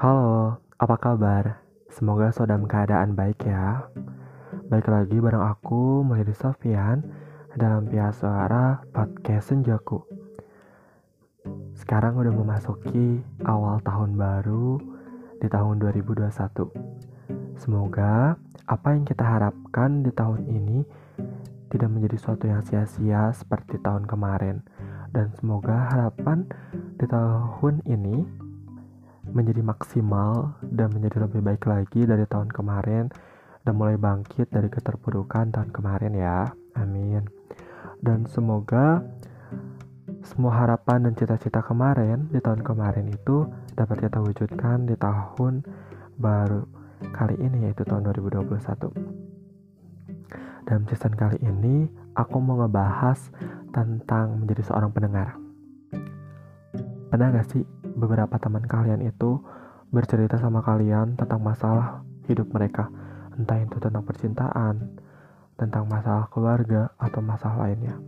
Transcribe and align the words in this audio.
Halo, 0.00 0.56
apa 0.80 0.96
kabar? 0.96 1.60
Semoga 1.92 2.32
sudah 2.32 2.56
dalam 2.56 2.64
keadaan 2.64 3.12
baik 3.12 3.44
ya. 3.44 3.84
Baik 4.72 4.88
lagi 4.88 5.20
bareng 5.20 5.44
aku, 5.44 6.00
Mulyadi 6.00 6.32
Sofian, 6.32 7.04
dalam 7.52 7.84
Pihak 7.84 8.16
Suara 8.16 8.80
Podcast 8.96 9.52
Senjaku. 9.52 10.00
Sekarang 11.76 12.16
udah 12.16 12.32
memasuki 12.32 13.20
awal 13.44 13.76
tahun 13.84 14.16
baru 14.16 14.80
di 15.36 15.52
tahun 15.52 15.84
2021. 15.84 16.32
Semoga 17.60 18.40
apa 18.72 18.96
yang 18.96 19.04
kita 19.04 19.20
harapkan 19.20 20.00
di 20.00 20.16
tahun 20.16 20.48
ini 20.48 20.80
tidak 21.68 21.92
menjadi 21.92 22.16
suatu 22.16 22.48
yang 22.48 22.64
sia-sia 22.64 23.36
seperti 23.36 23.76
tahun 23.84 24.08
kemarin. 24.08 24.64
Dan 25.12 25.28
semoga 25.36 25.92
harapan 25.92 26.48
di 26.96 27.04
tahun 27.04 27.84
ini 27.84 28.48
menjadi 29.30 29.62
maksimal 29.62 30.58
dan 30.62 30.90
menjadi 30.90 31.26
lebih 31.26 31.40
baik 31.42 31.64
lagi 31.66 32.06
dari 32.06 32.26
tahun 32.26 32.50
kemarin 32.50 33.08
dan 33.62 33.72
mulai 33.76 33.96
bangkit 34.00 34.50
dari 34.50 34.66
keterpurukan 34.66 35.52
tahun 35.52 35.70
kemarin 35.70 36.12
ya. 36.16 36.50
Amin. 36.76 37.26
Dan 38.00 38.24
semoga 38.26 39.04
semua 40.24 40.52
harapan 40.52 41.08
dan 41.08 41.12
cita-cita 41.16 41.62
kemarin 41.64 42.28
di 42.28 42.40
tahun 42.42 42.60
kemarin 42.60 43.08
itu 43.08 43.46
dapat 43.76 44.08
kita 44.08 44.18
wujudkan 44.20 44.84
di 44.84 44.96
tahun 44.98 45.64
baru 46.20 46.66
kali 47.14 47.40
ini 47.40 47.70
yaitu 47.70 47.84
tahun 47.88 48.04
2021. 48.12 48.50
Dalam 50.68 50.84
season 50.86 51.14
kali 51.16 51.40
ini 51.42 51.88
aku 52.14 52.36
mau 52.38 52.60
ngebahas 52.62 53.32
tentang 53.72 54.44
menjadi 54.44 54.62
seorang 54.70 54.92
pendengar. 54.92 55.34
Pernah 57.10 57.34
gak 57.34 57.48
sih 57.50 57.64
beberapa 58.00 58.40
teman 58.40 58.64
kalian 58.64 59.04
itu 59.04 59.38
bercerita 59.92 60.40
sama 60.40 60.64
kalian 60.64 61.14
tentang 61.20 61.44
masalah 61.44 62.00
hidup 62.24 62.48
mereka, 62.50 62.88
entah 63.36 63.60
itu 63.60 63.76
tentang 63.76 64.02
percintaan, 64.06 64.96
tentang 65.60 65.84
masalah 65.84 66.30
keluarga, 66.32 66.94
atau 66.96 67.20
masalah 67.20 67.68
lainnya. 67.68 68.00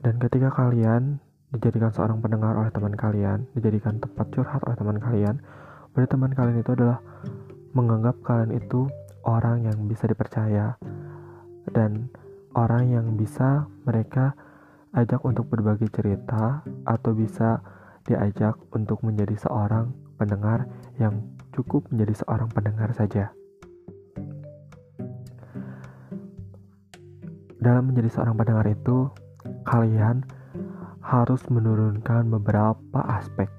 Dan 0.00 0.16
ketika 0.16 0.48
kalian 0.54 1.20
dijadikan 1.52 1.92
seorang 1.92 2.24
pendengar 2.24 2.56
oleh 2.56 2.72
teman 2.72 2.94
kalian, 2.96 3.44
dijadikan 3.52 4.00
tempat 4.00 4.30
curhat 4.32 4.62
oleh 4.64 4.76
teman 4.78 4.96
kalian, 4.96 5.36
berarti 5.92 6.10
teman 6.14 6.32
kalian 6.32 6.58
itu 6.64 6.70
adalah 6.72 6.98
menganggap 7.76 8.16
kalian 8.24 8.56
itu 8.56 8.88
orang 9.28 9.66
yang 9.68 9.76
bisa 9.84 10.08
dipercaya 10.08 10.80
dan 11.68 12.08
orang 12.56 12.88
yang 12.88 13.06
bisa 13.18 13.68
mereka 13.84 14.32
ajak 14.96 15.20
untuk 15.26 15.52
berbagi 15.52 15.90
cerita 15.92 16.64
atau 16.88 17.12
bisa 17.12 17.60
diajak 18.08 18.56
untuk 18.72 19.04
menjadi 19.04 19.36
seorang 19.36 19.92
pendengar 20.16 20.64
yang 20.96 21.20
cukup 21.52 21.84
menjadi 21.92 22.24
seorang 22.24 22.48
pendengar 22.48 22.88
saja. 22.96 23.28
Dalam 27.60 27.92
menjadi 27.92 28.08
seorang 28.08 28.38
pendengar 28.38 28.66
itu, 28.70 29.12
kalian 29.68 30.24
harus 31.04 31.42
menurunkan 31.52 32.30
beberapa 32.32 33.00
aspek, 33.12 33.50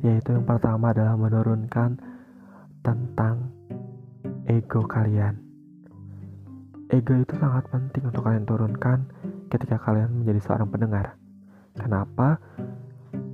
yaitu 0.00 0.32
yang 0.32 0.46
pertama 0.48 0.96
adalah 0.96 1.18
menurunkan 1.18 2.00
tentang 2.80 3.50
ego 4.48 4.86
kalian. 4.86 5.36
Ego 6.92 7.16
itu 7.18 7.34
sangat 7.40 7.66
penting 7.72 8.06
untuk 8.06 8.22
kalian 8.22 8.46
turunkan 8.46 9.08
ketika 9.50 9.80
kalian 9.82 10.22
menjadi 10.22 10.40
seorang 10.44 10.68
pendengar. 10.70 11.18
Kenapa? 11.74 12.38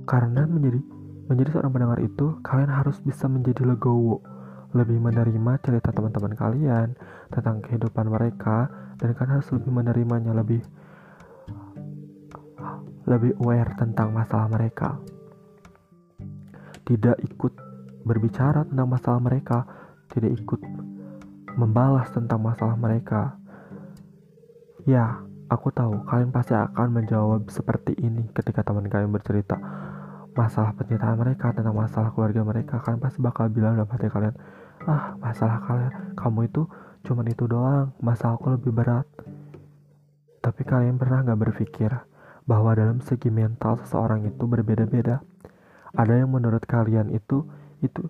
Karena 0.05 0.43
menjadi 0.49 0.81
menjadi 1.31 1.49
seorang 1.55 1.71
pendengar 1.71 1.99
itu 2.03 2.43
kalian 2.43 2.71
harus 2.71 2.99
bisa 2.99 3.31
menjadi 3.31 3.63
legowo, 3.63 4.19
lebih 4.75 4.99
menerima 4.99 5.53
cerita 5.63 5.95
teman-teman 5.95 6.35
kalian 6.35 6.87
tentang 7.31 7.63
kehidupan 7.63 8.07
mereka 8.11 8.67
dan 8.99 9.15
kalian 9.15 9.39
harus 9.39 9.49
lebih 9.55 9.71
menerimanya 9.71 10.35
lebih 10.35 10.59
lebih 13.07 13.31
aware 13.41 13.71
tentang 13.79 14.11
masalah 14.11 14.51
mereka. 14.51 14.99
Tidak 16.83 17.17
ikut 17.23 17.53
berbicara 18.03 18.67
tentang 18.67 18.87
masalah 18.91 19.19
mereka, 19.23 19.63
tidak 20.11 20.35
ikut 20.35 20.59
membalas 21.55 22.11
tentang 22.11 22.43
masalah 22.43 22.75
mereka. 22.75 23.39
Ya, 24.83 25.21
aku 25.47 25.69
tahu 25.71 26.03
kalian 26.09 26.31
pasti 26.33 26.55
akan 26.55 26.89
menjawab 26.91 27.47
seperti 27.47 27.95
ini 28.01 28.27
ketika 28.33 28.65
teman 28.65 28.87
kalian 28.87 29.13
bercerita 29.13 29.80
masalah 30.31 30.71
percintaan 30.75 31.19
mereka 31.19 31.51
tentang 31.51 31.75
masalah 31.75 32.09
keluarga 32.15 32.41
mereka 32.47 32.79
kalian 32.79 33.03
pasti 33.03 33.19
bakal 33.19 33.51
bilang 33.51 33.75
dalam 33.75 33.89
hati 33.91 34.07
kalian 34.07 34.35
ah 34.87 35.13
masalah 35.19 35.59
kalian 35.67 35.93
kamu 36.15 36.47
itu 36.47 36.63
cuman 37.03 37.25
itu 37.27 37.43
doang 37.49 37.91
masalah 37.99 38.37
aku 38.37 38.55
lebih 38.55 38.71
berat. 38.71 39.07
Tapi 40.41 40.61
kalian 40.65 40.97
pernah 40.97 41.21
nggak 41.21 41.37
berpikir 41.37 41.91
bahwa 42.49 42.73
dalam 42.73 42.97
segi 43.03 43.29
mental 43.29 43.77
seseorang 43.85 44.25
itu 44.25 44.43
berbeda-beda? 44.49 45.21
Ada 45.93 46.23
yang 46.25 46.33
menurut 46.33 46.65
kalian 46.65 47.13
itu 47.13 47.45
itu 47.83 48.01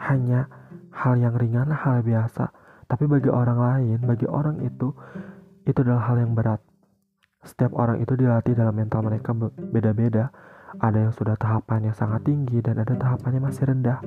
hanya 0.00 0.48
hal 0.90 1.18
yang 1.20 1.36
ringan 1.36 1.70
hal 1.70 2.00
biasa 2.00 2.50
tapi 2.86 3.04
bagi 3.10 3.26
orang 3.26 3.58
lain 3.58 3.98
bagi 4.06 4.26
orang 4.30 4.62
itu 4.62 4.94
itu 5.66 5.78
adalah 5.82 6.10
hal 6.10 6.22
yang 6.22 6.32
berat. 6.32 6.62
Setiap 7.42 7.74
orang 7.74 8.02
itu 8.02 8.14
dilatih 8.14 8.54
dalam 8.54 8.74
mental 8.74 9.06
mereka 9.06 9.34
beda-beda 9.74 10.30
ada 10.82 11.08
yang 11.08 11.14
sudah 11.14 11.38
tahapannya 11.38 11.94
sangat 11.94 12.26
tinggi 12.26 12.58
dan 12.60 12.82
ada 12.82 12.94
tahapannya 12.94 13.40
masih 13.40 13.70
rendah. 13.70 14.00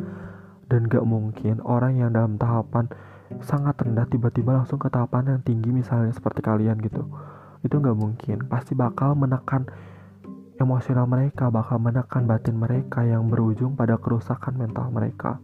Dan 0.69 0.85
gak 0.85 1.05
mungkin 1.07 1.63
orang 1.65 1.97
yang 1.97 2.13
dalam 2.13 2.37
tahapan 2.37 2.85
sangat 3.41 3.77
rendah 3.81 4.05
tiba-tiba 4.09 4.53
langsung 4.53 4.77
ke 4.77 4.89
tahapan 4.89 5.37
yang 5.37 5.41
tinggi 5.41 5.73
misalnya 5.73 6.13
seperti 6.13 6.45
kalian 6.45 6.77
gitu. 6.81 7.09
Itu 7.65 7.81
gak 7.81 7.97
mungkin. 7.97 8.45
Pasti 8.45 8.77
bakal 8.77 9.17
menekan 9.17 9.65
emosional 10.59 11.07
mereka, 11.07 11.47
bakal 11.49 11.79
menekan 11.79 12.27
batin 12.27 12.59
mereka 12.59 13.01
yang 13.01 13.31
berujung 13.31 13.73
pada 13.73 13.97
kerusakan 13.97 14.59
mental 14.59 14.91
mereka. 14.91 15.39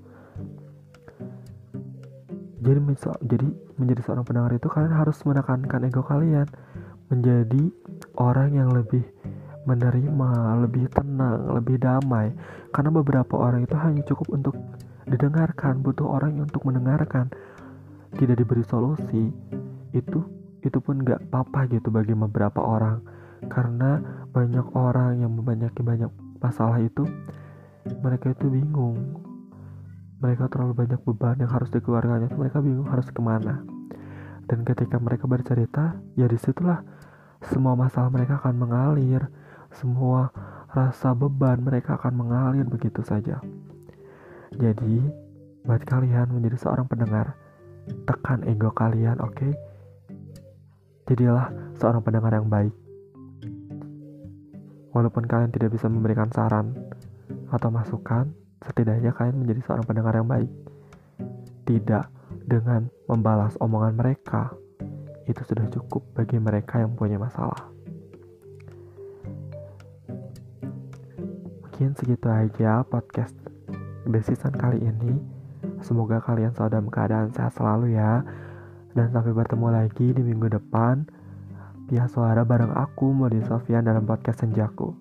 Jadi, 2.66 2.82
jadi 3.22 3.48
menjadi 3.78 4.02
seorang 4.02 4.26
pendengar 4.26 4.52
itu 4.58 4.66
kalian 4.66 4.94
harus 4.98 5.22
menekankan 5.22 5.86
ego 5.86 6.02
kalian 6.02 6.50
menjadi 7.14 7.70
orang 8.18 8.58
yang 8.58 8.74
lebih 8.74 9.06
menerima, 9.66 10.62
lebih 10.66 10.86
tenang, 10.94 11.58
lebih 11.58 11.82
damai. 11.82 12.32
Karena 12.70 12.90
beberapa 12.94 13.34
orang 13.42 13.66
itu 13.66 13.76
hanya 13.76 14.02
cukup 14.06 14.28
untuk 14.32 14.56
didengarkan, 15.10 15.82
butuh 15.82 16.06
orang 16.06 16.38
yang 16.38 16.46
untuk 16.46 16.64
mendengarkan. 16.66 17.30
Tidak 18.16 18.38
diberi 18.38 18.64
solusi, 18.64 19.34
itu 19.92 20.20
itu 20.66 20.78
pun 20.82 21.06
gak 21.06 21.30
apa-apa 21.30 21.70
gitu 21.70 21.94
bagi 21.94 22.16
beberapa 22.18 22.62
orang. 22.62 23.02
Karena 23.52 24.02
banyak 24.34 24.74
orang 24.74 25.22
yang 25.22 25.34
membanyak 25.34 25.74
banyak 25.78 26.10
masalah 26.42 26.82
itu, 26.82 27.06
mereka 28.02 28.34
itu 28.34 28.50
bingung. 28.50 28.98
Mereka 30.24 30.50
terlalu 30.50 30.74
banyak 30.74 31.02
beban 31.06 31.38
yang 31.38 31.52
harus 31.52 31.70
dikeluarkannya, 31.70 32.34
mereka 32.34 32.64
bingung 32.64 32.88
harus 32.90 33.06
ke 33.12 33.22
mana. 33.22 33.62
Dan 34.46 34.62
ketika 34.66 34.98
mereka 34.98 35.26
bercerita, 35.30 35.98
ya 36.18 36.26
di 36.26 36.38
situlah 36.38 36.82
semua 37.46 37.78
masalah 37.78 38.10
mereka 38.10 38.42
akan 38.42 38.56
mengalir 38.58 39.30
semua 39.76 40.32
rasa 40.72 41.12
beban 41.12 41.60
mereka 41.60 42.00
akan 42.00 42.14
mengalir 42.16 42.64
begitu 42.68 43.04
saja. 43.04 43.40
Jadi, 44.56 45.04
buat 45.68 45.84
kalian 45.84 46.32
menjadi 46.32 46.56
seorang 46.56 46.88
pendengar, 46.88 47.36
tekan 48.08 48.44
ego 48.48 48.72
kalian, 48.72 49.20
oke? 49.20 49.36
Okay? 49.36 49.52
Jadilah 51.12 51.52
seorang 51.78 52.02
pendengar 52.02 52.34
yang 52.34 52.48
baik. 52.48 52.74
Walaupun 54.96 55.28
kalian 55.28 55.52
tidak 55.52 55.76
bisa 55.76 55.92
memberikan 55.92 56.32
saran 56.32 56.72
atau 57.52 57.68
masukan, 57.68 58.32
setidaknya 58.64 59.12
kalian 59.12 59.44
menjadi 59.44 59.62
seorang 59.68 59.86
pendengar 59.86 60.16
yang 60.16 60.30
baik. 60.32 60.52
Tidak 61.68 62.06
dengan 62.48 62.88
membalas 63.12 63.60
omongan 63.60 64.00
mereka, 64.00 64.56
itu 65.28 65.42
sudah 65.44 65.68
cukup 65.68 66.06
bagi 66.16 66.40
mereka 66.40 66.80
yang 66.80 66.96
punya 66.96 67.20
masalah. 67.20 67.75
Mungkin 71.76 71.92
segitu 71.92 72.32
aja 72.32 72.88
podcast 72.88 73.36
Season 74.08 74.56
kali 74.56 74.80
ini. 74.80 75.20
Semoga 75.84 76.24
kalian 76.24 76.56
selalu 76.56 76.72
dalam 76.72 76.88
keadaan 76.88 77.36
sehat 77.36 77.52
selalu 77.60 78.00
ya. 78.00 78.24
Dan 78.96 79.12
sampai 79.12 79.36
bertemu 79.36 79.84
lagi 79.84 80.16
di 80.16 80.24
minggu 80.24 80.56
depan. 80.56 81.04
Pihak 81.92 82.08
suara 82.08 82.48
bareng 82.48 82.72
aku, 82.72 83.12
Modi 83.12 83.44
Sofian 83.44 83.84
dalam 83.84 84.08
podcast 84.08 84.48
Senjaku. 84.48 84.96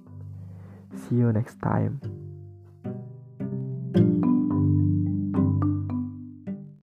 See 0.99 1.23
you 1.23 1.31
next 1.31 1.63
time. 1.63 2.03